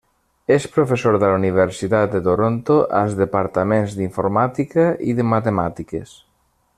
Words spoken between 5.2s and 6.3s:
de Matemàtiques.